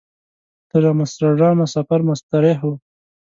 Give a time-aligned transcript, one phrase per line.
[0.69, 2.73] تر امسټرډامه سفر مستریح و.